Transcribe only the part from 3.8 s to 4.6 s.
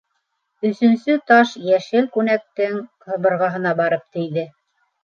барып тейҙе.